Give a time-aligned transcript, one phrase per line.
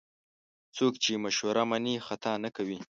[0.75, 2.79] څوک چې مشوره مني، خطا نه کوي.